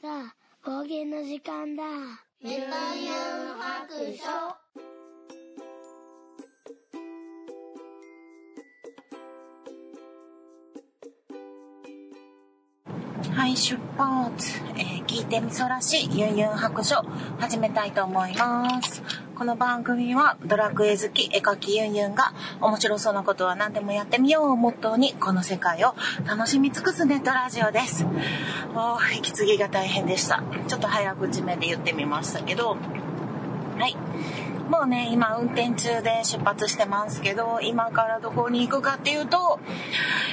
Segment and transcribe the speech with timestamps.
[0.00, 0.34] さあ、
[0.64, 1.82] 冒険の時間だ。
[2.40, 2.68] ゆうゆう
[3.58, 4.57] 白書
[13.48, 14.60] はい、出発。
[14.76, 16.96] えー聞いてみそらしいユンユン白書
[17.38, 19.02] 始めたいと思います。
[19.34, 25.94] この番組はドラクエ好き絵描きユンユンが面白そうなことは何でもやってみようをモットーにこの世界を
[26.26, 28.04] 楽しみ尽くすネットラジオです。
[28.74, 30.42] お、息継ぎが大変でした。
[30.66, 32.76] ちょっと早口めで言ってみましたけど、
[33.78, 33.96] はい。
[34.68, 39.58] もうね、今運転中で出発してますけど、今からどこに行くかっていうと、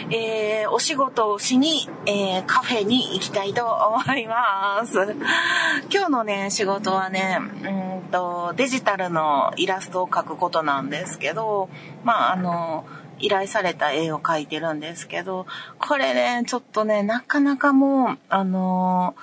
[0.10, 5.16] えー、お仕事をしに、えー、カフェに行きたいと思います。
[5.90, 11.70] 今日のね、仕事はね、うんと、デジタルのイラストを描くことなんですけど、
[12.04, 12.86] まあ、あの、
[13.20, 15.46] 依頼された絵を描いてるんですけど、
[15.80, 19.16] これね、ちょっとね、なかなかもう、あの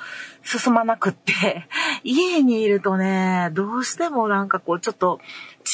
[0.42, 1.68] 進まなくって、
[2.04, 5.20] 家にいるとね、どうしてもなんかこう、ちょっと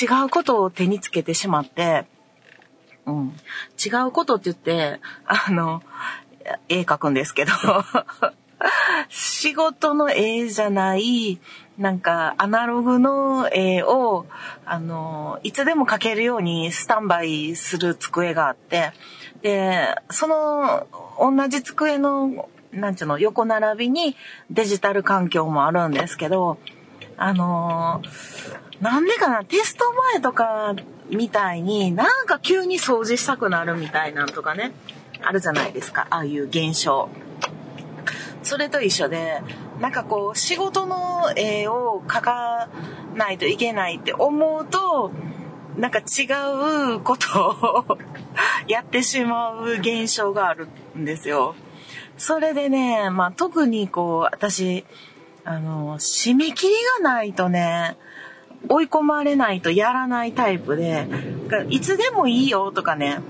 [0.00, 2.06] 違うことを手につけてしまって、
[3.06, 3.36] うん。
[3.84, 5.82] 違うことって言って、あの、
[6.68, 7.52] 絵描くんですけど、
[9.08, 11.40] 仕事の絵じゃない、
[11.78, 14.26] なんかアナログの絵を、
[14.66, 18.92] あの、いつでも描けるようにスタンバイする机があって、
[19.42, 20.88] で、その、
[21.20, 24.16] 同じ机の、なんちゅうの、横並びに
[24.50, 26.58] デジタル環境もあるんですけど、
[27.16, 28.00] あの
[28.80, 30.74] なんでかな、テスト前とか
[31.10, 34.72] みたいになんか急に掃除したくなるみたいなんとかね、
[35.22, 37.08] あるじゃないですか、ああいう現象。
[38.42, 39.42] それと一緒で、
[39.80, 42.68] なんかこう、仕事の絵を描か
[43.14, 45.12] ないといけないって思うと、
[45.76, 46.24] なんか違
[46.96, 47.98] うことを
[48.66, 51.54] やってしまう現象があるんですよ。
[52.16, 54.84] それでね、まあ特にこう、私、
[55.44, 57.96] あの、締め切りがないとね、
[58.68, 61.06] 追い込まれないとやらないタイプで、
[61.70, 63.20] いつでもいいよとかね、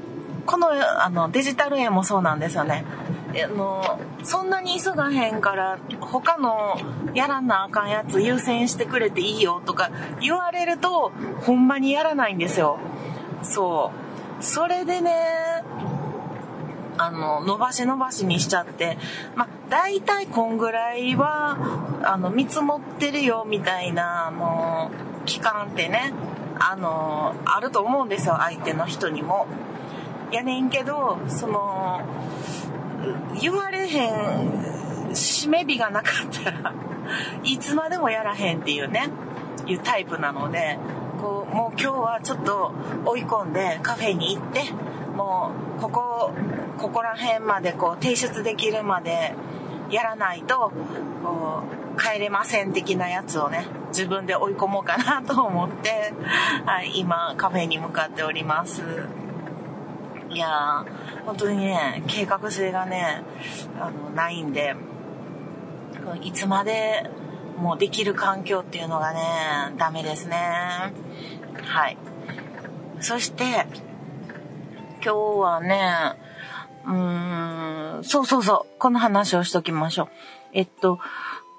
[0.46, 0.68] この
[1.04, 2.84] あのデジタル絵もそうなんですよね。
[3.30, 6.78] あのそんなに急がへんから他の
[7.14, 9.90] やらなあかんやつ優先してくれていいよとか
[10.20, 11.12] 言われると
[11.42, 12.78] ほんまにやらないんですよ。
[13.42, 13.92] そ
[14.40, 14.42] う。
[14.42, 15.12] それでね、
[16.96, 18.98] あの、伸ばし伸ばしにしちゃって、
[19.34, 21.56] まあ、大体こんぐらいは、
[22.04, 24.90] あの、見積もってるよみたいな、あの、
[25.24, 26.12] 期間ってね、
[26.58, 29.46] あの、あると思うんですよ、相手の人にも。
[30.32, 32.00] やねんけど、その、
[33.40, 34.50] 言われへん、
[35.10, 36.74] 締め日がなかったら、
[37.42, 39.08] いつまでもやらへんっていうね、
[39.66, 40.78] いうタイプなので、
[41.20, 42.72] こう、もう今日はちょっと
[43.04, 44.62] 追い込んでカフェに行って、
[45.14, 46.32] もう、ここ、
[46.78, 49.34] ここら辺までこう提出できるまで
[49.90, 50.72] やらないと、
[51.24, 51.62] こ
[51.96, 56.12] う、帰れません的なやつをね、自分で追い込もうかなと思って、
[56.64, 58.82] はい、今カフェに向かっております。
[60.30, 63.22] いやー、本当にね、計画性がね、
[63.80, 64.76] あの、ないんで、
[66.22, 67.10] いつまで
[67.58, 69.20] もうできる環境っていうのがね、
[69.78, 70.36] ダメですね。
[71.64, 71.96] はい。
[73.00, 73.66] そして、
[75.04, 76.16] 今日はね、
[76.86, 80.08] うーん、そうそうそう、この話をしときましょう。
[80.52, 80.98] えっと、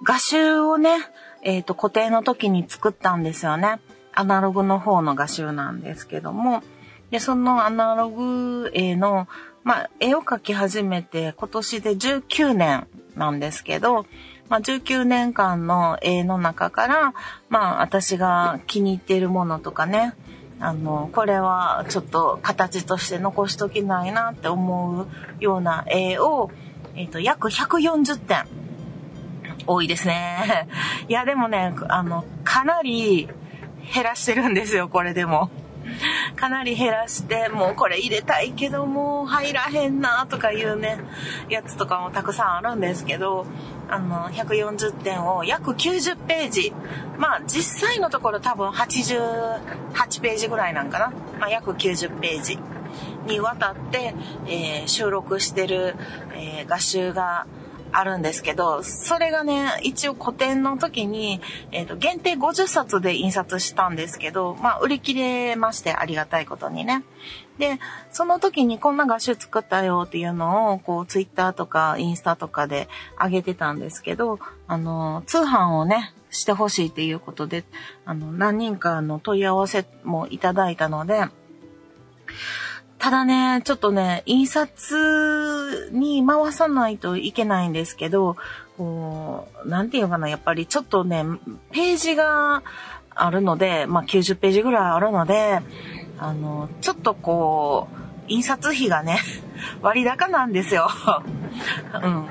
[0.03, 0.97] 画集をね、
[1.41, 3.79] えっと、固定の時に作ったんですよね。
[4.13, 6.61] アナログの方の画集なんですけども、
[7.11, 9.27] で、そのアナログ絵の、
[9.63, 14.05] まあ、絵を描き始めて今年で19年なんですけど、
[14.47, 17.13] まあ、19年間の絵の中から、
[17.49, 20.13] まあ、私が気に入っているものとかね、
[20.59, 25.07] あの、これはちょっと形として残しときないなって思う
[25.39, 26.51] ような絵を、
[26.95, 28.45] えっ、と、約140点。
[29.67, 30.67] 多いですね。
[31.07, 33.29] いや、でもね、あの、かなり
[33.93, 35.49] 減らしてるんですよ、これでも。
[36.35, 40.99] かなり減らして、もうこれ入れたいけどもう入らへんなとかいうね、
[41.49, 43.45] やつとかもたくさんあるんですけど、
[43.89, 46.73] あの、140点を約90ページ。
[47.17, 51.13] まあ実際のところ多分88ページぐらいなんかな。
[51.39, 52.59] まあ約90ページ
[53.27, 54.13] にわたって、
[54.47, 55.95] えー収録してる、
[56.33, 57.47] えー画集が
[57.91, 61.41] あるんですけど、それがね、一応個展の時に、
[61.71, 67.03] えっ、と、限定50冊で印刷したんですけど、まあ、売り切れまして、ありがたいことにね。
[67.57, 67.79] で、
[68.11, 72.87] その時にこんな画集作ったよっていうのを、こう、ツイッターとかインスタとかで
[73.19, 77.65] 上げてたんですけど、あの、通販をね、してほしいっていうことで、
[78.05, 81.25] あの、何人かの問い合わせもいただいたので、
[82.99, 88.35] ただね、ちょっとね、印刷に回さないといけないんですけど、
[88.77, 91.23] こう、なんていうかな、やっぱりちょっとね、
[91.71, 92.61] ページが
[93.11, 95.61] あるので、まあ90ページぐらいあるので、
[96.17, 99.19] あの、ちょっとこう、印刷費がね、
[99.81, 100.89] 割高なんですよ。
[102.03, 102.27] うん。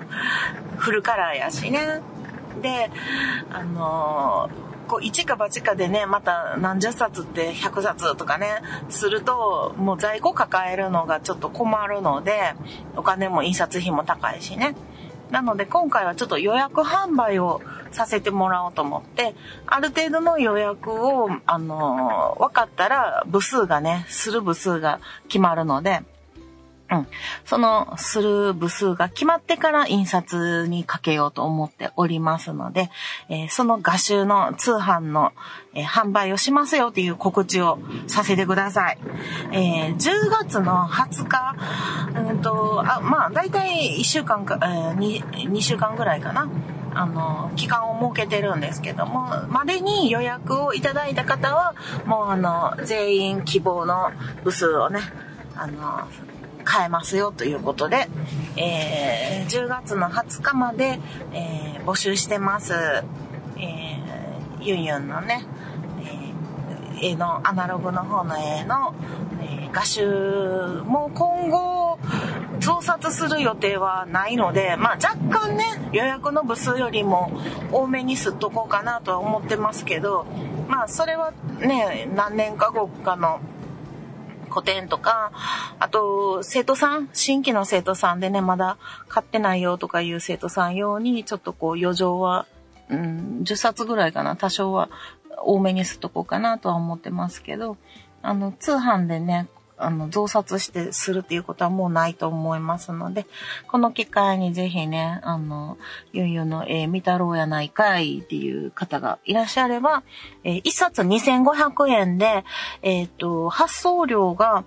[0.77, 2.03] フルカラーやしね。
[2.61, 2.91] で、
[3.51, 12.55] あのーこう一か八かでね、また何十冊って100冊とかね、すると、もう在庫抱えるのがちょっと困るので、
[12.97, 14.75] お金も印刷費も高いしね。
[15.31, 19.35] なので今回はちょっと予約販売をさせてもらおうと思って、
[19.67, 26.01] ある程度の予約を、あのー、分かったら部数がね、する部数が決まるので、
[26.91, 27.07] うん。
[27.45, 32.91] その、する部数が決まってから印刷にかけようと思っておりますので、
[33.29, 35.33] えー、その画集の通販の、
[35.75, 38.99] えー、販売をしますよという告知をさせてください。
[39.53, 41.57] えー、10月の20日、
[42.31, 46.49] うんと、あ、まあ、だいたい1週間か、えー2、2週間ぐらいかな。
[46.95, 51.75] あの、期間を設けてるんですけども、までに予約をいただいた方は、
[52.07, 54.11] もうあの、全員希望の
[54.43, 55.01] 部数をね、
[55.55, 56.09] あの、
[56.69, 58.09] 買えますよということで、
[58.57, 61.01] えー、10月の20日まで、
[61.33, 62.75] えー、募集してます。
[62.75, 65.47] えー、ユンユンのね、
[66.93, 68.95] えー、絵の、アナログの方の絵の、
[69.41, 71.99] えー、画集も今後、
[72.61, 75.17] 増刷する予定はないので、まあ若
[75.47, 77.33] 干ね、予約の部数よりも
[77.73, 80.27] 多めにすっとこうかなとは思ってますけど、
[80.69, 83.41] まあそれはね、何年か後かの
[84.59, 85.33] 個展とか、
[85.79, 88.77] あと、生徒さん、新規の生徒さんでね、まだ
[89.09, 92.47] 買ってないよとかいう生徒さん用に、ちょっとこう余剰は、
[92.89, 94.91] うん、10冊ぐらいかな、多少は
[95.45, 97.77] 多めにすっとこうかなとは思ってますけど、
[98.23, 103.27] あの、通販でね、あの、増刷してするっていうことはもうないと思いますので、
[103.69, 105.79] この機会にぜひね、あの、
[106.13, 110.03] ゆうゆうの絵見たろうやないかいっていう方がいらっしゃれば、
[110.45, 112.45] えー、1冊2500円で、
[112.83, 114.65] えっ、と、発送料が、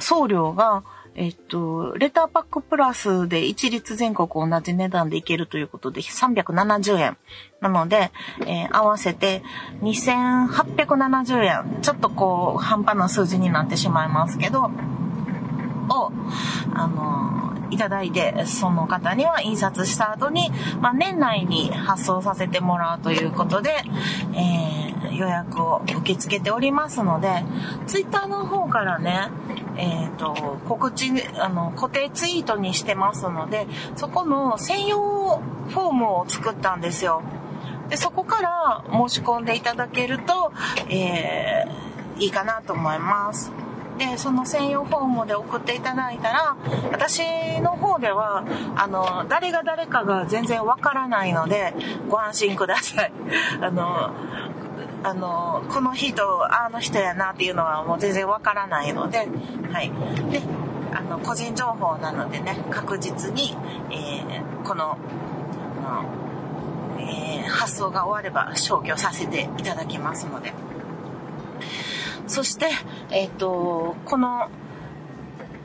[0.00, 0.82] 送料が、
[1.18, 7.16] えっと、レターパックプラスで一律全国同じ値段でいけるということで370円。
[7.62, 8.12] なので、
[8.46, 9.42] えー、合わせて
[9.80, 11.78] 2870円。
[11.80, 14.70] ちょっとこう、半端な数字になってしまいますけど、
[15.88, 16.12] を、
[16.74, 20.50] あの、いただいて、その方には印刷した後に、
[20.80, 23.70] まあ、年内に発送させてもらうということで、
[24.34, 27.44] えー、予約を受け付けておりますので、
[27.86, 29.30] ツイッターの方からね、
[29.76, 33.66] えっ、ー、と、告知、あの、固定ツイートにしてますので、
[33.96, 37.22] そこの専用フォームを作ったんですよ。
[37.88, 40.52] で、そこから申し込んでいただけると、
[40.88, 43.52] えー、いいかなと思います。
[43.98, 46.56] で、その専用フォームで送っていただいたら、
[46.92, 47.22] 私
[47.60, 48.44] の方では、
[48.76, 51.74] あの、誰が誰かが全然わからないので、
[52.08, 53.12] ご安心ください。
[53.60, 54.10] あの、
[55.02, 56.22] あの、この人、
[56.52, 59.28] あの人やなっていうのはもう全然わからないので、
[59.72, 59.90] はい。
[60.30, 60.42] で、
[60.92, 63.56] あの、個人情報なのでね、確実に、
[63.90, 64.98] えー、この、
[65.86, 66.26] あの
[66.98, 70.52] えー、発送が終われば消去させていただきますので。
[72.26, 72.66] そして、
[73.10, 74.48] えっ、ー、と、この、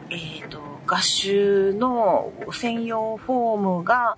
[0.10, 4.18] えっ、ー、と、合集の専用フォームが、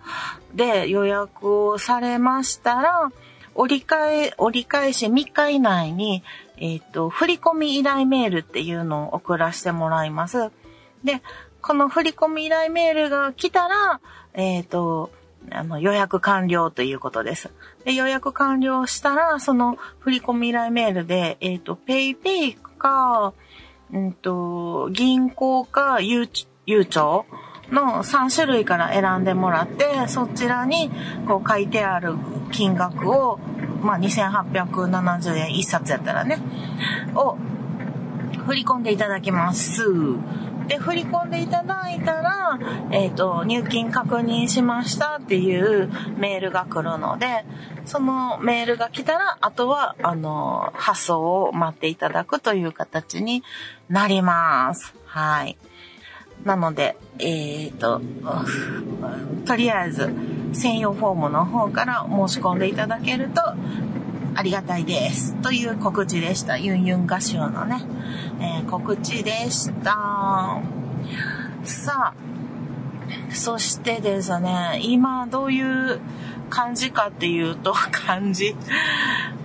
[0.53, 3.11] で予約をされましたら、
[3.55, 6.23] 折り返、折り返し3日以内に、
[6.57, 10.51] えっ、ー、と、振込依頼メールっていうのを送らせてもらいます。
[11.03, 11.21] で、
[11.61, 14.01] この振込依頼メールが来たら、
[14.33, 15.11] えっ、ー、と、
[15.51, 17.51] あの、予約完了ということです。
[17.85, 23.33] で、予約完了したら、その振込依頼メールで、えっ、ー、と、ペイペイか、
[23.91, 26.29] うんと、銀行か、ゆう、
[26.65, 27.25] ゆうちょ
[27.71, 30.91] の3種類から選んでもらって、そちらに
[31.27, 32.15] こう書いてある
[32.51, 33.39] 金額を、
[33.81, 36.39] まあ、2870円1冊やったらね、
[37.15, 37.37] を
[38.45, 39.83] 振り込んでいただきます。
[40.67, 42.59] で、振り込んでいただいたら、
[42.91, 47.45] えっ、ー、と、入金確認しましたっていうメールが来るので、
[47.85, 53.43] そのメールが来たら、あとは、あの、発送を待っていただくという形に
[53.89, 54.95] なります。
[55.05, 55.57] はい。
[56.43, 58.01] なので、えっ、ー、と、
[59.45, 60.13] とりあえず、
[60.53, 63.41] 専用フォームの方から申し込んでいただけると、
[64.35, 65.35] ありがたいです。
[65.41, 66.57] という告知でした。
[66.57, 67.83] ユンユン合唱のね、
[68.39, 70.61] えー、告知でした。
[71.63, 72.13] さあ、
[73.31, 75.99] そしてですね、今どういう
[76.49, 78.55] 感じかっていうと、 感じ。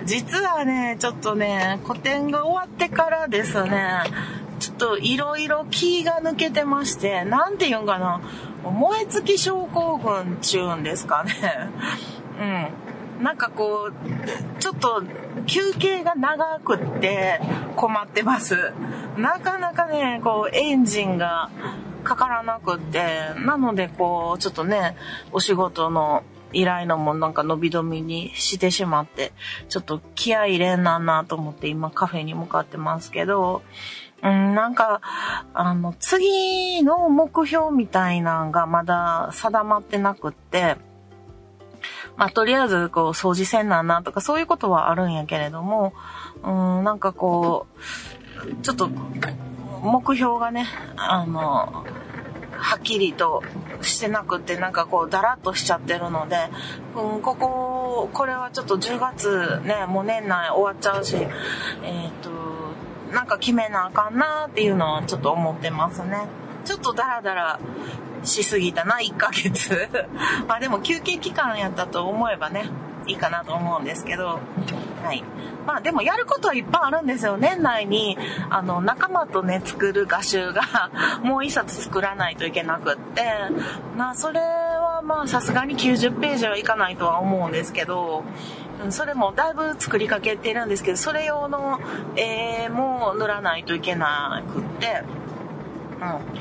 [0.04, 4.02] 実はね、ちょっとね、古典が終わってからですね、
[4.58, 8.20] ちょっといろいろ気が抜けてまして、なんて言うんかな、
[8.62, 11.32] 燃え尽き症候群ちゅうんですかね。
[12.40, 12.87] うん。
[13.20, 15.02] なんかこう、ちょっと
[15.46, 17.40] 休憩が長くって
[17.76, 18.72] 困ってます。
[19.16, 21.50] なかなかね、こうエンジンが
[22.04, 23.04] かからなくって、
[23.44, 24.96] なのでこう、ちょっとね、
[25.32, 26.22] お仕事の
[26.52, 29.32] 依頼のもなんか伸び止みにしてしまって、
[29.68, 33.62] ちょっと気合入れんなんなと思って今カフェに向かってますけど、
[34.22, 35.00] うん、なんか、
[35.54, 40.76] あの、次の目標みたいなんがまだ定まってなくって、
[42.18, 45.94] まあ、とりあえず、こう、掃除せんなんなとか、そういうことはあるんやけれども、
[46.42, 48.90] うん、なんかこう、ちょっと、
[49.82, 51.84] 目標がね、あの、
[52.58, 53.44] はっきりと
[53.82, 56.36] してなくってなんかこうだらっとしちゃってるので、
[56.96, 62.30] うん、こここれはちょっと10月ねもう年内終わっちゃうしえっ、ー、と
[63.14, 66.26] なんか決めなあかんなっていうのはちょっと思ってますね。
[66.68, 67.58] ちょっとダラダラ
[68.24, 69.88] しすぎたな1ヶ月。
[70.46, 72.68] まあでも休憩期間やったと思えばね
[73.06, 74.38] いいかなと思うんですけど、
[75.02, 75.24] はい。
[75.66, 77.38] まあでもやることはいっぱいあるんですよ。
[77.38, 78.18] 年内に、
[78.50, 80.62] あの、仲間とね、作る画集が。
[81.24, 83.22] もう一冊作らないといけなくって、
[83.96, 88.24] まあそれはまあさすがに90ページはいかないとは思うんですけど、
[88.90, 91.80] それもだいぶ作りかけてるんですけど、それ用の
[92.14, 95.02] 絵も塗らないといけなくって、
[96.00, 96.38] うん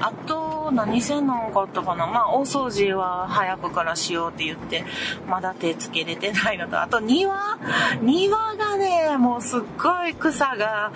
[0.00, 2.06] あと、何せんのかったかな？
[2.08, 4.84] まあ、大掃除は早くからしようって言って、
[5.28, 7.58] まだ手つけれてないのと、あと庭？
[8.00, 10.92] 庭がね、もうすっごい草が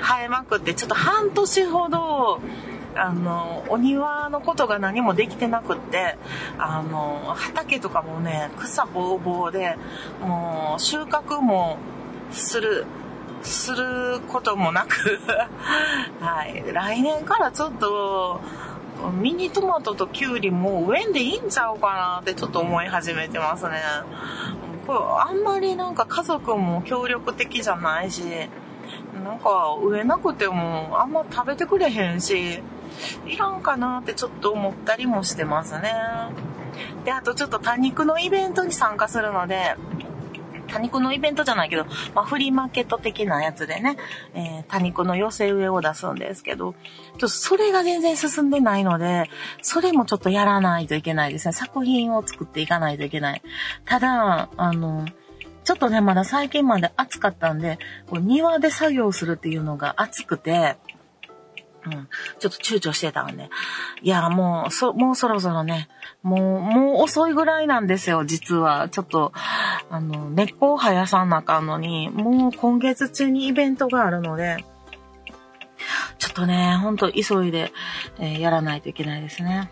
[0.00, 2.40] 生えまくって、ちょっと半年ほど、
[2.96, 6.16] あの、お庭のことが何もできてなくって、
[6.58, 9.76] あの、畑とかもね、草ぼうぼうで、
[10.20, 11.76] もう収穫も
[12.32, 12.86] する、
[13.42, 15.18] することもなく
[16.20, 16.64] はい。
[16.72, 18.40] 来年からちょっと、
[19.20, 23.80] ミニトマトとキュウリも植えんでいいんちゃうかなってちょっと思い始めてますね。
[24.86, 28.22] これあんまりなんか家族も協力的じゃないし、
[29.24, 32.62] なんか植えなくてもあんま食べてくれへんし、
[33.26, 35.92] いらんかなってちょっと思ったりもしてますね。
[37.04, 39.76] で、あとちょっと多肉のイベントに参加するので、
[40.68, 43.96] 多肉のイベントじゃないけど、まあ、フリーマーケット的なやつでね、
[44.34, 46.78] えー、多肉の寄せ植えを出すんですけど、ちょ
[47.16, 49.30] っとそれが全然進んでないので、
[49.62, 51.52] それもちょっとやらないといけないですね。
[51.52, 53.42] 作品を作っていかないといけない。
[53.84, 55.06] ただ、あの、
[55.64, 60.78] ちょっとね、まだ最近まで暑かったんで、こう庭で作業するっていうのが暑くて、
[61.86, 62.08] うん。
[62.38, 63.50] ちょっと躊躇してたんで。
[64.02, 65.88] いや、もう、そ、もうそろそろね、
[66.22, 68.88] もう、もう遅いぐらいなんですよ、実は。
[68.88, 69.32] ちょっと、
[69.90, 74.64] あの、根っこを生やさなあかんのに、もう今月中にイベントがあるので、
[76.18, 77.72] ちょっとね、ほんと急いで、
[78.18, 79.70] えー、やらないといけないですね。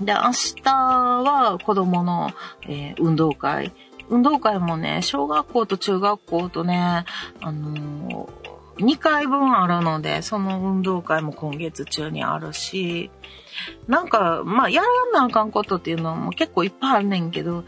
[0.00, 0.32] で、明
[0.62, 2.30] 日は子供の、
[2.68, 3.72] えー、運動会。
[4.08, 7.04] 運動会もね、小学校と中学校とね、
[7.40, 8.51] あのー
[8.82, 13.10] 2回分あるので、その運動会も今月中にあるし、
[13.86, 17.64] なんか、まあ、やらなあかんことっていうのも結構いっぱいあるねんけど、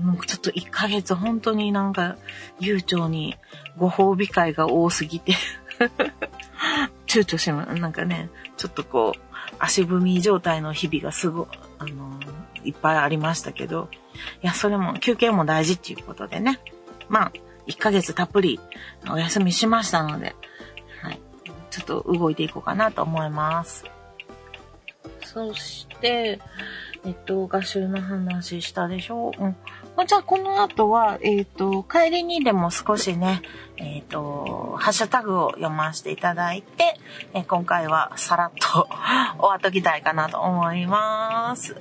[0.00, 2.16] もうちょっと1ヶ月本当になんか、
[2.60, 3.36] 悠長に
[3.78, 5.32] ご褒美会が多すぎて
[7.06, 9.20] 躊躇しま、なんかね、ちょっとこう、
[9.58, 11.48] 足踏み状態の日々がすご、
[11.78, 12.20] あの
[12.64, 13.88] いっぱいありましたけど、
[14.42, 16.60] いや、それも、休憩も大事っていうことでね。
[17.08, 17.32] まあ、
[17.66, 18.60] 1ヶ月たっぷり
[19.10, 20.34] お休みしましたので、
[21.78, 23.84] ちょっと動いていこうかなと思います。
[25.24, 26.40] そして、
[27.04, 29.32] えっと、画集の話したでしょ？
[29.38, 29.42] う。
[29.42, 29.56] うん。
[29.96, 33.42] まじゃあ、この後は、えっと、帰りにでも少しね、
[33.76, 36.98] えっと、ハッシュタグを読ませていただいて、
[37.34, 38.88] え今回はさらっと
[39.38, 41.76] 終わっときたいかなと思います。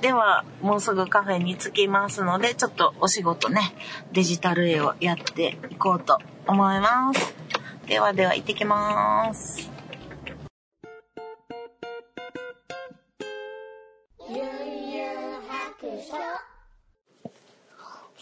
[0.00, 3.74] では、もうすぐカフェに着きますので、ちょっとお仕事ね、
[4.12, 7.34] デジタル絵をやっていこうと思います。
[7.88, 9.70] ではでは、行ってきます。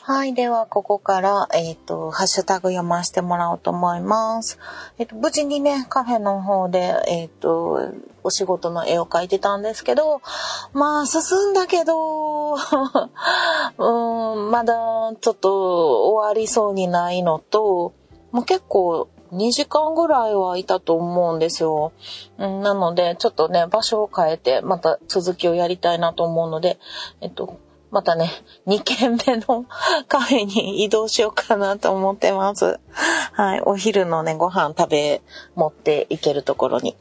[0.03, 0.35] はい。
[0.35, 4.61] では、ここから、えっ、ー、と、ハッシュタグ読ませてもらおうと思います。
[4.99, 7.93] えっ、ー、と、無事にね、カフェの方で、えっ、ー、と、
[8.23, 10.23] お仕事の絵を描いてたんですけど、
[10.75, 12.59] まあ、進んだけど、 う
[14.37, 14.75] ん、まだ
[15.21, 17.93] ちょっと終わりそうにないのと、
[18.31, 21.93] もう結構2時間ぐらいはいたと思うんですよ。
[22.39, 26.79] うん、なので、ちょっとね、場所を変えて、また続きをやりたいなと思うので、
[27.21, 27.59] えっと、
[27.91, 28.31] またね、
[28.67, 29.65] 2軒目の
[30.09, 32.79] カフェに移動しようかなと思ってます。
[33.33, 33.61] はい。
[33.63, 35.23] お昼のね、ご飯食べ、
[35.55, 36.97] 持っていけるところに。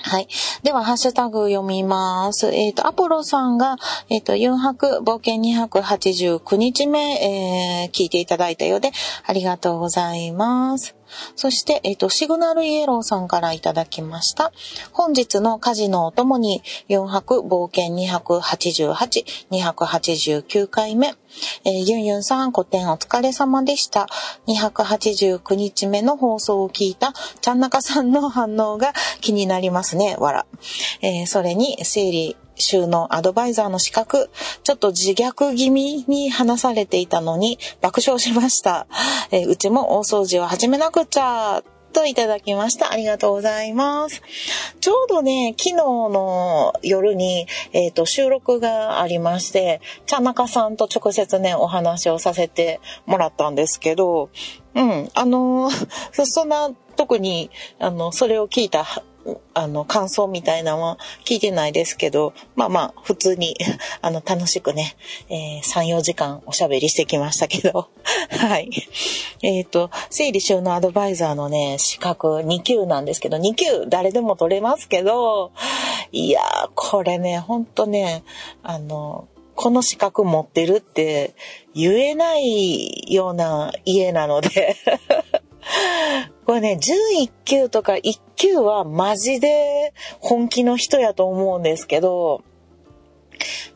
[0.00, 0.28] はい。
[0.62, 2.54] では、ハッシュタグ読みます。
[2.54, 3.76] えっ、ー、と、アポロさんが、
[4.08, 8.92] えっ、ー、と、4泊、冒険289日目、えー、聞いていただいたようで、
[9.26, 10.97] ありがとうございます。
[11.36, 14.52] そして、えっ、と、シグナルイエローさんからいただきました。
[14.92, 21.14] 本日の家事のお供に、4泊冒険288、289回目。
[21.64, 24.08] えー、ユンユンさん、古典お疲れ様でした。
[24.46, 30.46] 289日目の放送を聞いた、ちゃんなかさんの反応が気になりますね、わら。
[31.02, 34.30] えー、それに、整理、収納アドバイザーの資格、
[34.62, 38.86] ちょっと自虐気味に話されていたのに爆笑しました。
[39.30, 41.62] え、うちも大掃除を始めなくちゃ。
[41.92, 42.92] といただきました。
[42.92, 44.22] ありがとうございます。
[44.80, 54.30] ちょうどね、昨日の夜に、えっ、ー、と、収録がありまして、茶中さんと直接ね、お話をさせてもらったんですけど、
[54.74, 55.70] うん、あの、
[56.12, 58.86] そんな、特に、あの、それを聞いた
[59.54, 63.56] あの、感想みたいなのは聞いてないですけど、まあまあ、普通に、
[64.02, 64.96] あの、楽しくね、
[65.28, 67.88] えー、3、4時間おしゃべりしてきましたけど、
[68.30, 68.70] はい。
[69.42, 75.52] えっ、ー、と、整理収納アドバイザーのね、資格2級なんですけど、2級誰でも取れますけど、
[76.12, 78.22] いやー、これね、ほんとね、
[78.62, 81.34] あの、この資格持ってるって
[81.74, 84.76] 言えないような家なので
[86.46, 92.42] これね、11級とか1級はマジで本気の人やと思うんですけど、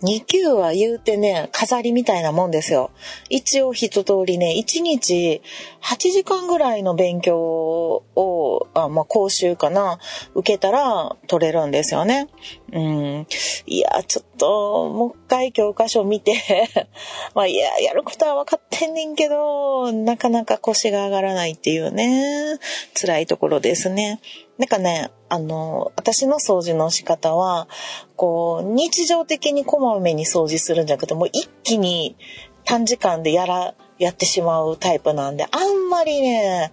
[0.03, 2.91] 2級は言うてね、飾りみたいなもんですよ。
[3.29, 5.43] 一応一通りね、1日
[5.83, 9.99] 8時間ぐらいの勉強を、あまあ、講習かな、
[10.35, 12.29] 受けたら取れるんですよね。
[12.73, 13.27] うん。
[13.67, 16.35] いや、ちょっと、もう一回教科書見て
[17.35, 22.59] まあ、いや、やることは分かってんねんけど、なかなか腰が上がらないっていうね、
[22.95, 24.21] 辛いところですね。
[24.63, 27.67] なんかね、あの、私の掃除の仕方は、
[28.15, 32.17] こう、日常的にこまめに掃除するんじゃなくて、もう一気に
[32.63, 36.71] 短時間でやら、やってしまうタイプなんで、あんまりね、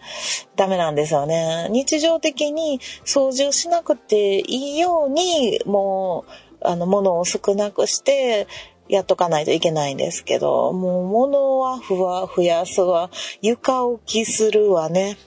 [0.56, 1.68] ダメなんですよね。
[1.72, 6.26] 日常的に掃除をしなくていいように、も
[6.62, 8.46] う、あの、物を少なくして、
[8.88, 13.10] やっとかないといけないんですけど、もう物はふわ増やすわ、
[13.42, 15.18] 床置きするわね。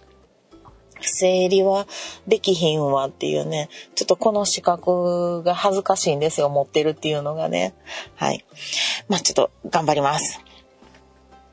[1.08, 1.86] 整理は
[2.26, 7.74] できひんわっていうね、ちょっとこの資格が恥ずかしいんですよ、持ってるっていうのがね。
[8.16, 8.44] はい。
[9.08, 10.40] まあちょっと頑張ります。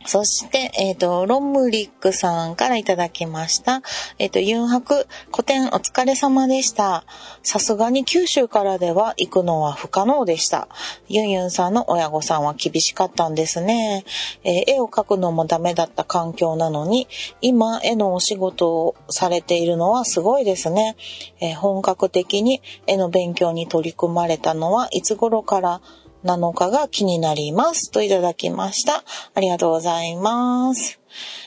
[0.06, 3.82] そして、えっ、ー、と、ロムリックさんからいただきました。
[4.18, 7.04] えっ、ー、と、ユンハク、古典お疲れ様でした。
[7.44, 10.68] さすがに九州からでは行くのは不可能でした。
[11.10, 14.06] ユンユンさんの親御さんは厳しかったんですね。
[14.44, 17.08] えー、絵を描くのもダメだった環境なのに、
[17.42, 20.96] 今、絵のお仕事をされているのはすごいですね。
[21.42, 25.82] え本格的に絵の勉強に取り組まれたのはいつ頃から
[26.24, 27.92] なのかが気になります。
[27.92, 29.04] といただきました。
[29.34, 31.00] ありがとうございます。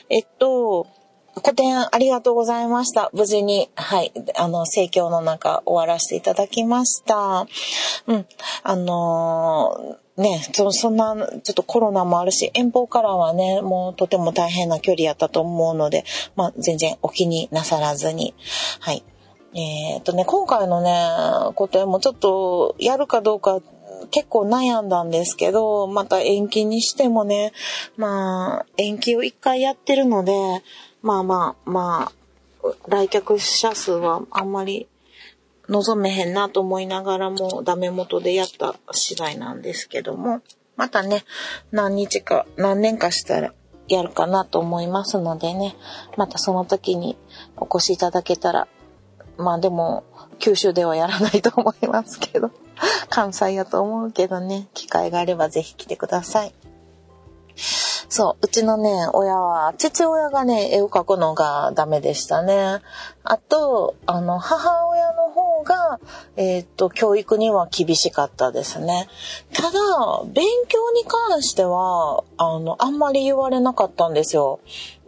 [0.09, 0.87] えっと、
[1.41, 3.09] 古典ありがとうございました。
[3.13, 7.47] 無事に、はい、あの、盛況の中終わらせていただきました。
[8.07, 8.25] うん、
[8.63, 16.03] あのー、ね、そそんな、ちょっとコロナもあるし、遠方からはね、もうとても大変な距離やったと思うので、
[16.35, 18.35] まあ、全然お気になさらずに、
[18.79, 19.03] はい。
[19.55, 21.09] えー、っとね、今回のね、
[21.55, 23.59] こともちょっとやるかどうか
[24.13, 27.51] 結構悩んだんですけど、また延期にしてもね、
[27.97, 30.31] まあ、延期を一回やってるので、
[31.01, 32.11] まあまあ、ま
[32.63, 34.87] あ、来客者数はあんまり
[35.67, 40.41] 望めへんなと思いながらもダメ元でやった次第なんですけども、
[40.75, 41.23] またね、
[41.71, 43.51] 何日か、何年かしたら
[43.87, 45.75] やるかなと思いますのでね、
[46.17, 47.17] またその時に
[47.57, 48.67] お越しいただけたら、
[49.37, 50.03] まあでも、
[50.39, 52.51] 九州ではやらないと思いますけど。
[53.09, 56.53] 関西やと思うけどね、機会があればぜひ来てください。
[58.09, 62.79] そう、うちのね、親は、父親がね、絵を描くのがダメでしたね。
[63.23, 65.99] あと、あの、母親の方が、
[66.35, 69.07] えっ、と、教育には厳しかったですね。
[69.53, 69.79] ただ、
[70.27, 74.59] 勉強に関しては、あの、あんまり言われなかったんですよ。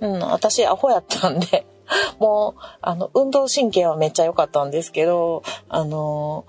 [0.02, 1.66] うん、私、アホやったんで。
[2.20, 6.46] もう、あの、運動神経はめっちゃ良かったんですけど、あの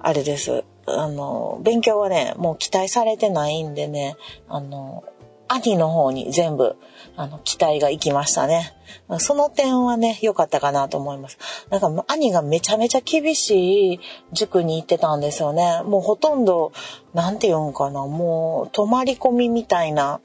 [0.00, 0.64] あれです。
[0.86, 4.16] あの、勉強はね、もう期待されてないんでね、
[4.48, 5.04] あの、
[5.48, 6.76] 兄の方に全部、
[7.16, 8.74] あの、期待が行きましたね。
[9.18, 11.38] その点はね、良かったかなと思います。
[11.70, 14.00] なんか兄がめちゃめちゃ厳しい
[14.32, 15.82] 塾に行ってたんですよね。
[15.84, 16.72] もうほとんど、
[17.14, 20.20] なんて言うんかな、もう泊まり込みみたいな、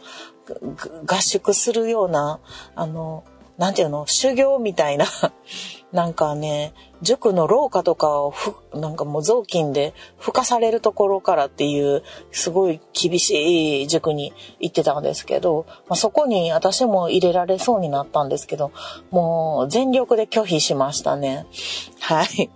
[1.06, 2.40] 合宿するような、
[2.76, 3.24] あの、
[3.58, 5.06] なんていうの、修行みたいな
[5.94, 18.72] なんかね、塾の廊下とかをふ、なんかもう雑巾で吹かされるところからっていう、すごい厳しい塾に行ってたんですけど、まあ、そこに私も入れられそうになったんですけど、
[19.12, 21.46] もう全力で拒否しましたね。
[22.02, 22.50] はい。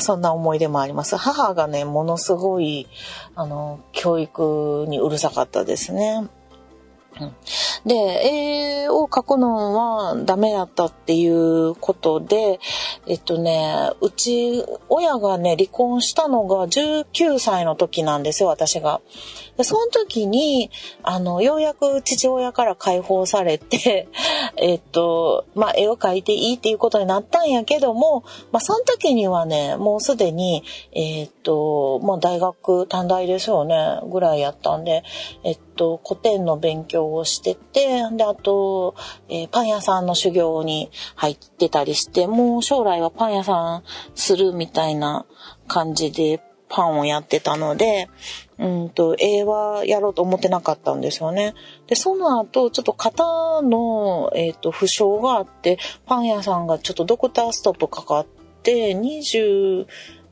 [0.00, 1.16] そんな思い出もあります。
[1.16, 2.88] 母がね、ものすごい、
[3.36, 6.28] あの、教育にうるさかったですね。
[7.84, 12.60] で、絵を描くのはダメだったっていうことで、
[13.06, 19.00] えっとね、うち、親がね、離婚したのが19歳の時なんですよ、私が。
[19.56, 20.70] で、その時に、
[21.02, 24.08] あの、ようやく父親から解放されて、
[24.56, 35.02] えっと、まあ、絵を描いていいっていうことになったんやけども、まあ、その時にはね、もうすでに、えっと、まあ、大学、短大ですよね、ぐらいやったんで、
[35.44, 38.94] えっとと、古典の勉強をしてて、で、あと、
[39.28, 43.82] えー、パン屋さんの修行に入ってたりして、もう将来はパン屋さん
[44.14, 45.26] するみたいな
[45.66, 48.08] 感じで、パンをやってたので、
[48.58, 51.54] うんと、絵はやろうと思ってなかったんですよね。
[51.88, 53.24] で、その後、ちょっと肩
[53.60, 58.26] の、えっ、ー、と、負傷があって、パン屋さんがちょっとドクターストップかかっ
[58.62, 58.94] て、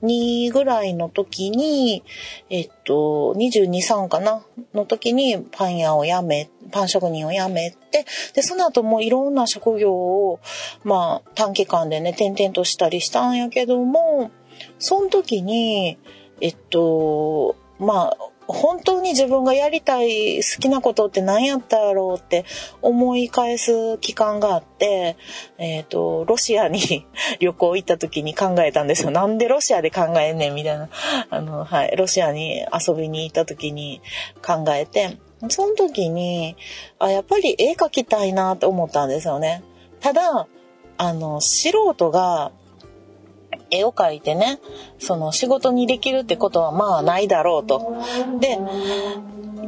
[0.02, 2.02] 22ぐらいの時に、
[2.50, 4.44] えっと、22、3かな？
[4.74, 10.40] の時にパン屋を辞め、パン職人を辞めて、で、その後もいろんな職業を、
[10.84, 14.30] まあ、短期間でね、転々としたりしたんやけども、
[14.78, 15.98] その時に、
[16.40, 18.16] えっと、まあ、
[18.48, 22.46] 本当に自分がやりたい好きなことって何やったやろうって
[22.80, 25.18] 思い返す期間があって、
[25.58, 27.06] えっ、ー、と、ロシアに
[27.40, 29.10] 旅行行った時に考えたんですよ。
[29.10, 30.88] なんでロシアで考えんねんみたいな。
[31.28, 34.00] あの、はい、ロシアに遊びに行った時に
[34.42, 35.18] 考えて、
[35.50, 36.56] その時に、
[36.98, 39.62] あ、やっぱり絵描きたいなと思ったんですよね。
[40.00, 40.48] ただ、
[40.96, 42.50] あの、素人が
[43.70, 44.60] 絵を描いてね、
[44.98, 47.96] その仕事にできるってことはまあないだろうと。
[48.40, 48.58] で、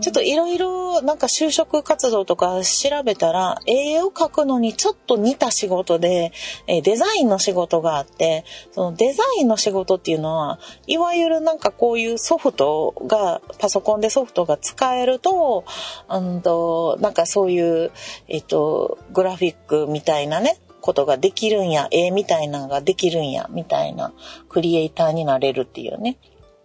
[0.00, 6.32] ちょっといろいろなんか就職活動とか調べたら、絵を描くのにちょっと似た仕事で、
[6.66, 15.64] えデザインの仕事があって、そのデザインの仕事っていうのは、いわゆるなんかこういうソフトが、パソコンでソフトが使えると、
[16.08, 17.92] うんと、なんかそういう、
[18.28, 24.12] えっと、グラフィックみたいなね、ことができるんや、絵みたいなのができるんや、みたいな
[24.48, 26.18] クリエイターになれるっていうね。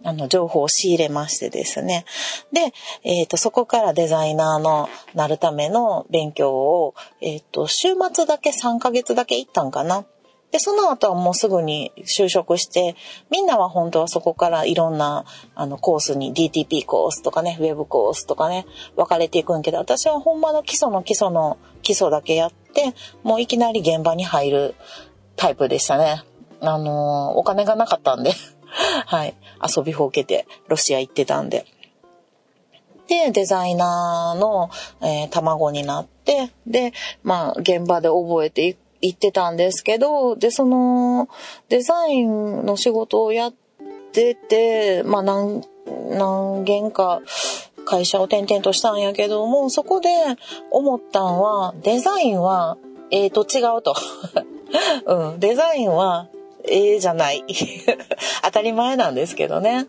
[0.04, 2.04] あの、情報を仕入れましてですね。
[2.52, 10.04] で、えっ、ー、と、そこからデザイナーのなるための勉強を、えっ、ー、と、週末だけ3ヶ月だけ行ったんかな。
[10.52, 12.96] で、その後はもうすぐに就職して、
[13.30, 24.74] みんなは本当はそこからいろんなあのコースに DTP コースとかね、ウェブコースとかね、分かれていくんけど、私はほんまの基礎の基礎の基礎だけやって、もういきなり現場に入る
[25.34, 26.22] タイプでしたね。
[26.60, 28.32] あの、お金がなかったんで
[29.06, 29.34] はい、
[29.76, 31.66] 遊びほうけてロシア行ってたんで。
[33.08, 41.28] で、デザイナーの、えー、卵になって、で、まあ、現場で覚えていく行ってたんですけど、で、その、
[41.68, 43.54] デザインの仕事をやっ
[44.12, 45.62] てて、まあ、何、
[46.10, 47.22] 何件か
[47.84, 50.08] 会社を転々としたんやけども、そこで
[50.70, 52.76] 思ったんは、デザインは、
[53.10, 53.94] ええと違うと。
[55.06, 56.28] うん、デザインは
[56.68, 57.44] ええじゃない。
[58.42, 59.86] 当たり前なんですけどね。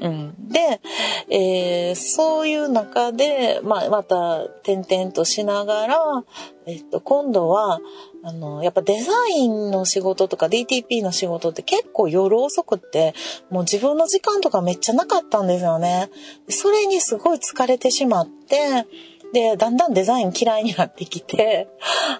[0.00, 0.80] うん、で、
[1.28, 6.24] えー、そういう中で、まあ、また転々としながら、
[6.66, 7.80] えっと、今度は、
[8.22, 13.14] あの、やっぱデザインの仕事とか DTP の仕事って結構夜遅くって、
[13.50, 16.10] もう自分の時間とかめっちゃなかったんですよね。
[16.48, 18.86] それにすごい疲れてしまって、
[19.32, 21.68] で、だんだんデザイン嫌いになってきて、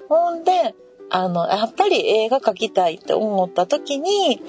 [0.08, 0.74] ほんで、
[1.10, 4.40] あの、やっぱり映画描きたいって思った時に、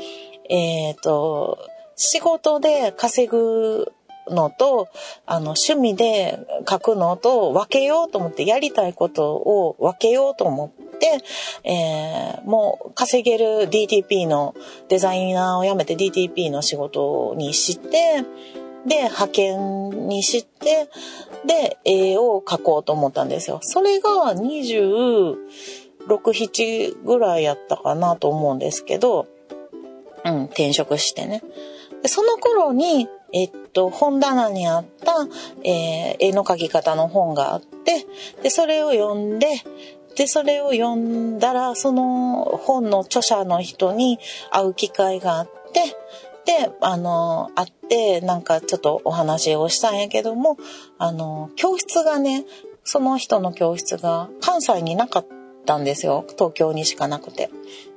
[0.50, 1.58] えっ、ー、と、
[1.96, 3.92] 仕事で稼ぐ
[4.30, 4.88] のと、
[5.26, 11.24] あの、趣味で書くのと分けようと思って、やりたいことを分けようと思って、
[11.64, 14.54] えー、もう稼げる DTP の
[14.88, 18.24] デザイナーを辞めて DTP の仕事にして、
[18.86, 20.90] で、派遣にして、
[21.46, 23.60] で、絵を描こうと思ったんですよ。
[23.62, 25.38] それが26、
[26.08, 29.28] 7ぐらいやったかなと思うんですけど、
[30.24, 31.44] うん、転職してね。
[32.02, 35.14] でその頃に、えっと、本棚にあった、
[35.64, 38.06] えー、絵の描き方の本があって、
[38.42, 39.48] で、それを読んで、
[40.16, 44.20] で、それを読んだら、その本の著者の人に
[44.52, 45.96] 会う機会があって、
[46.46, 50.58] で、あの、会って、なんかちょっとお話をしたんやけども、
[50.98, 52.46] あの、教室がね、
[52.84, 55.28] その人の教室が関西になかっ
[55.66, 56.26] たんですよ。
[56.30, 57.50] 東京にしかなくて。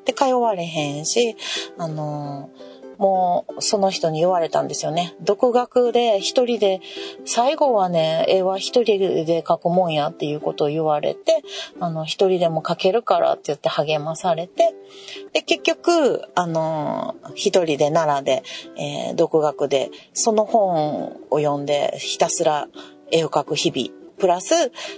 [0.04, 1.36] で、通われへんし、
[1.78, 2.50] あの、
[2.98, 5.14] もうその人に言われたんですよね。
[5.20, 6.80] 独学で一人で、
[7.24, 11.42] 最後はね、絵は一人で描くもんやっていうことを言われて、
[11.80, 14.74] あの、一人でも描けるからって言って励まされて、
[15.32, 18.42] で、結局、あの、一人で奈良で、
[18.76, 22.68] えー、独学で、その本を読んでひたすら
[23.10, 24.54] 絵を描く日々プラス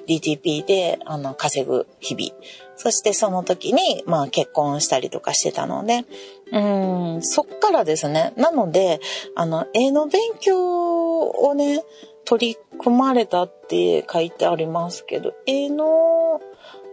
[0.06, 2.42] DTP であの稼ぐ日々。
[2.76, 6.04] そしてその時に、まあ結婚したりとかしてたので、
[6.52, 8.32] うん、そっからですね。
[8.36, 9.00] なので、
[9.34, 11.84] あの、絵の勉強をね、
[12.24, 16.40] 取り組まれたって書いてありますけど、絵の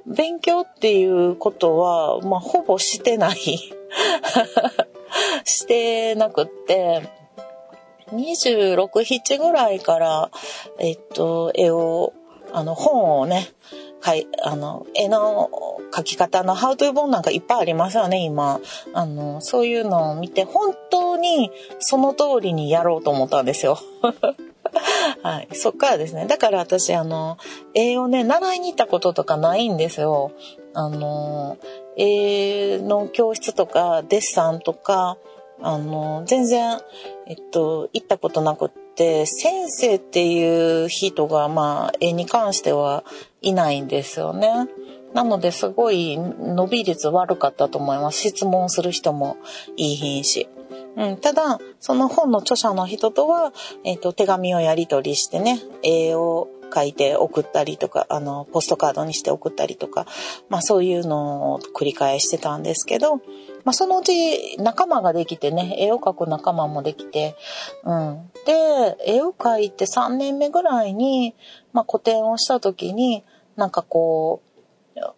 [0.06, 3.38] 勉強っていうことは、まあほぼしてない
[5.46, 7.10] してなくって、
[8.12, 10.32] 26、7ぐらいから、
[10.80, 12.13] えっと、絵を、
[12.52, 13.48] あの、本をね、
[14.02, 15.50] かい、あの、絵の
[15.93, 18.60] 描き方のハウトゥー本なんかいっぱいありますよね、今。
[18.93, 23.77] あの、そういうのを見て、本当にその通りにやろうと思ったんですよ。
[25.21, 25.47] はい。
[25.53, 26.25] そっからですね。
[26.25, 27.38] だから私、あの、
[27.75, 30.32] 絵をね、習いに行ったこととかないんですよ。
[30.73, 31.58] あの、
[31.95, 35.17] 絵の教室とか、デッサンとか、
[35.62, 36.79] あの、全然、
[37.27, 43.03] えっと、行ったことなくって、先生っていう人が、まあ、絵に関しては
[43.41, 44.49] いないんですよね。
[45.13, 48.19] なのですごい伸び率悪かったと思います。
[48.19, 49.38] 質問する人も
[49.78, 50.49] いい品し。
[50.95, 60.08] うん、ただ、その本の著者の人とは、えっ、と、手紙をやり取りしてね、絵を書いて送ったりとか、あの、ポストカードにして送ったりとか、
[60.49, 63.21] まあそういうのを繰り返してたんですけど、ま
[63.71, 67.36] あそのうち仲間ができてね、絵を描く仲間もできて、
[67.84, 68.30] うん。
[68.45, 71.36] で、絵を描いて3年目ぐらいに、
[71.71, 73.23] まあ個展をした時に、
[73.56, 74.53] なんかこう、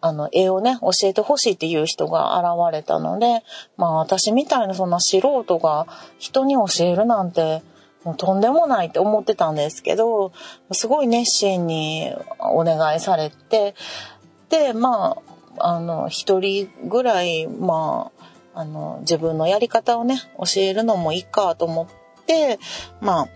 [0.02, 3.44] あの、絵をね、教えてほしいっていう人が現れたので、
[3.78, 7.62] まあ私みたいなそんな素人が人に教えるなんて、
[8.04, 10.32] もうとんでもないって思ってたんですけど、
[10.72, 13.74] すごい熱心にお願いされて、
[14.50, 15.18] で、ま
[15.58, 18.12] あ、あの、一人ぐらい、ま
[18.54, 22.60] あ、あの、自分のやり方をね、教えるのもいいかと思って、
[23.02, 23.28] まあ、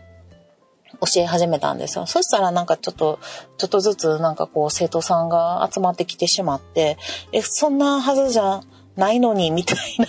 [1.02, 2.06] 教え始めたんですよ。
[2.06, 3.20] そしたらなんかちょっと、
[3.58, 6.98] ちょっとずつなんかこう生徒さんが集まってきてしまって、
[7.32, 8.62] え、そんなはずじゃ
[8.96, 10.08] ないのに、みたいな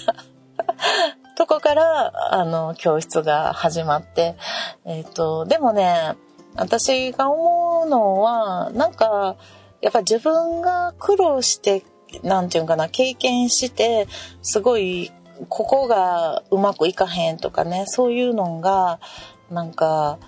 [1.37, 4.37] とこから、あの、教室が始まって、
[4.85, 6.17] えっ、ー、と、でもね、
[6.57, 9.37] 私が思うのは、なんか、
[9.81, 11.85] やっぱ自分が苦労して、
[12.23, 14.09] なんていうかな、経験して、
[14.43, 15.13] すごい、
[15.49, 19.01] ここがうまくいかへんとかね、そういうのが、
[19.51, 20.19] なんか、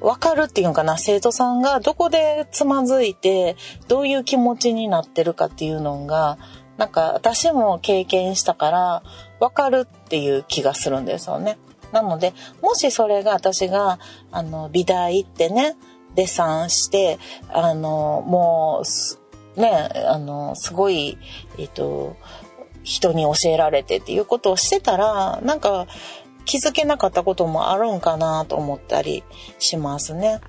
[0.00, 3.56] わかるっていうのかな、生徒さんがどこでつまずいて、
[3.88, 6.38] どういう気持ちになってるかっていうのが、
[6.76, 9.02] なんか私も経験したから
[9.40, 11.58] 分かるっていう気がするんですよね。
[11.92, 13.98] なのでもしそれが私が
[14.30, 15.76] あの美大行ってね
[16.14, 18.82] デッサンしてあのも
[19.56, 19.70] うね
[20.08, 21.16] あのすごい
[21.58, 22.16] えっと
[22.82, 25.86] 人に教えられてっていうことをしてたらなんか
[26.46, 29.22] 気づけなかったこともあるんかなと思ったり
[29.58, 30.40] しますね。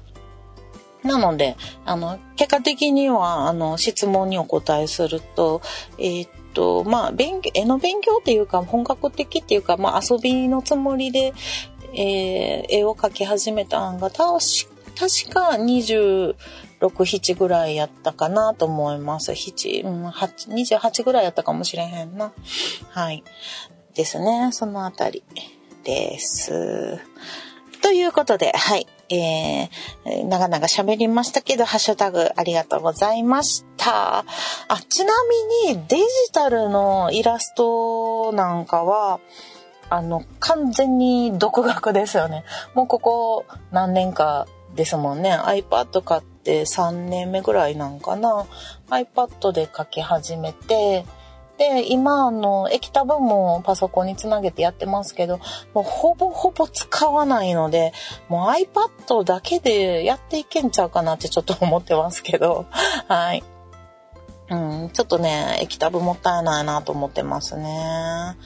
[1.04, 5.62] なので、あの、結果的には、あの、質問にお答えすると、
[5.98, 11.34] えー、っと、まあ、勉強、絵の勉強っていうか、本格的っていうか、まあ、遊びのつもりで、
[11.94, 16.36] えー、絵を描き始めたんが、確か26、
[16.80, 19.32] 7ぐらいやったかなと思います。
[19.32, 22.34] 7、うん、8、28ぐらいやったかもしれへんな。
[22.90, 23.24] はい。
[23.94, 24.50] ですね。
[24.52, 25.24] そのあたり
[25.88, 27.00] です。
[27.82, 28.86] ということで、はい。
[29.10, 34.20] えー、長々喋りましたけど、ハッシュタグありがとうございました。
[34.20, 34.26] あ、
[34.90, 35.14] ちな
[35.66, 39.22] みにデジタルのイラストなんかは、
[39.90, 42.44] あの、完全に独学ですよね。
[42.76, 44.46] もうここ何年か
[44.76, 45.38] ですもんね。
[45.38, 48.46] iPad 買って3年目ぐらいなんかな。
[48.90, 51.06] iPad で書き始めて、
[51.58, 55.40] で、今、あの、液タブもパソコンにつなげてやってますけど、
[55.74, 57.94] もうほぼほぼ使わないので、
[58.30, 62.66] もう iPad だけでやっていけんちゃうかなってちょっと思ってますけど、
[63.08, 63.44] はい。
[64.50, 68.38] うん、ちょっとね、液タブもったいないなと思ってますね。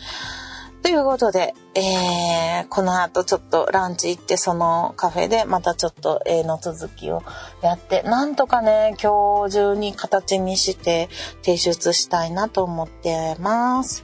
[0.82, 7.22] ということで、えー、この後ちょっとランチ行ってそのカフェでまたちょっと絵の続きを
[7.62, 11.10] やって、なんとかね、今日中に形にして
[11.44, 14.04] 提出したいなと思ってます。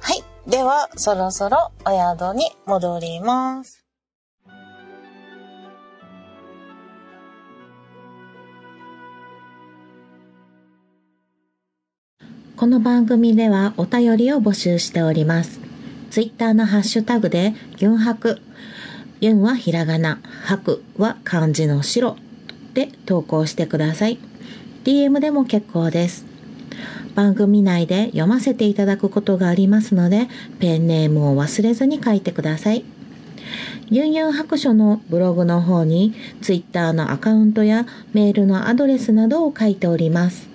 [0.00, 0.22] はい。
[0.48, 3.84] では、そろそろお宿に戻ります。
[12.56, 15.61] この番組ではお便りを募集しております。
[16.12, 18.38] ツイッターのハッシュタグで、ユンハク、
[19.22, 22.18] ユンはひらがな、ハクは漢字の白
[22.74, 24.18] で投稿してください。
[24.84, 26.26] DM でも結構です。
[27.14, 30.28] 番組内で読ませていただくことがありますので、
[30.60, 32.84] ペンネームを忘れずに書いてください。
[33.88, 40.50] ユンユン白書のブログの方に、ツイッターのアカウントやメールのアドレスなどを書いております。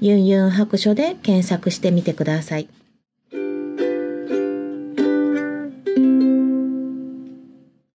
[0.00, 2.68] ユンユン白書で検索してみてください。